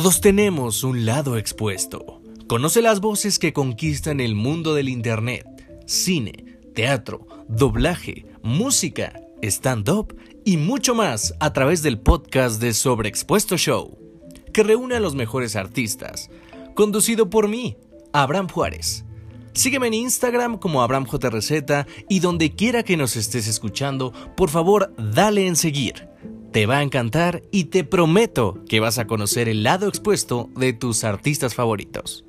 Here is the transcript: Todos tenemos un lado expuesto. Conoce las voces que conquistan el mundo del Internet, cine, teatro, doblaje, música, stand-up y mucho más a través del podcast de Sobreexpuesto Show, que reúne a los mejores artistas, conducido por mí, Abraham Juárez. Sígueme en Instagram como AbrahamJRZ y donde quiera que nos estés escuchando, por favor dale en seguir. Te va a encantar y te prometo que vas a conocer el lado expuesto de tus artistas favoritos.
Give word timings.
Todos 0.00 0.22
tenemos 0.22 0.82
un 0.82 1.04
lado 1.04 1.36
expuesto. 1.36 2.22
Conoce 2.46 2.80
las 2.80 3.00
voces 3.00 3.38
que 3.38 3.52
conquistan 3.52 4.20
el 4.20 4.34
mundo 4.34 4.72
del 4.72 4.88
Internet, 4.88 5.44
cine, 5.86 6.58
teatro, 6.74 7.26
doblaje, 7.48 8.24
música, 8.42 9.12
stand-up 9.42 10.16
y 10.42 10.56
mucho 10.56 10.94
más 10.94 11.34
a 11.38 11.52
través 11.52 11.82
del 11.82 11.98
podcast 11.98 12.62
de 12.62 12.72
Sobreexpuesto 12.72 13.58
Show, 13.58 13.98
que 14.54 14.62
reúne 14.62 14.94
a 14.94 15.00
los 15.00 15.14
mejores 15.14 15.54
artistas, 15.54 16.30
conducido 16.74 17.28
por 17.28 17.46
mí, 17.48 17.76
Abraham 18.14 18.48
Juárez. 18.48 19.04
Sígueme 19.52 19.88
en 19.88 19.94
Instagram 19.94 20.56
como 20.56 20.80
AbrahamJRZ 20.80 21.52
y 22.08 22.20
donde 22.20 22.54
quiera 22.54 22.84
que 22.84 22.96
nos 22.96 23.16
estés 23.16 23.46
escuchando, 23.46 24.14
por 24.34 24.48
favor 24.48 24.94
dale 24.96 25.46
en 25.46 25.56
seguir. 25.56 26.09
Te 26.52 26.66
va 26.66 26.78
a 26.78 26.82
encantar 26.82 27.42
y 27.52 27.64
te 27.64 27.84
prometo 27.84 28.58
que 28.68 28.80
vas 28.80 28.98
a 28.98 29.06
conocer 29.06 29.48
el 29.48 29.62
lado 29.62 29.86
expuesto 29.86 30.50
de 30.56 30.72
tus 30.72 31.04
artistas 31.04 31.54
favoritos. 31.54 32.24